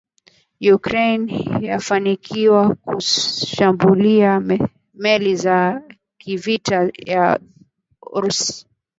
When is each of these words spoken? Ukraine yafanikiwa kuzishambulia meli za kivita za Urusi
Ukraine 0.75 1.35
yafanikiwa 1.67 2.75
kuzishambulia 2.75 4.39
meli 4.93 5.35
za 5.35 5.81
kivita 6.17 6.77
za 7.07 7.39
Urusi 8.15 8.65